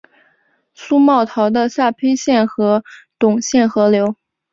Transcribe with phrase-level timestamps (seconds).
[0.73, 2.83] 苏茂逃到下邳郡和
[3.19, 4.15] 董宪合流。